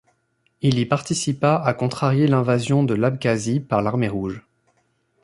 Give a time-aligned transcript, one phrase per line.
[0.63, 4.43] Il y participa à contrarier l'invasion de l'Abkhazie par l'Armée rouge.